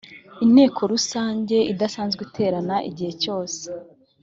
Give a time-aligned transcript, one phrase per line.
[0.45, 3.61] inteko rusange idasanzwe iterana igihe cyose